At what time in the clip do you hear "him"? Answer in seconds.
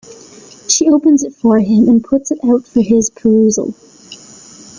1.59-1.87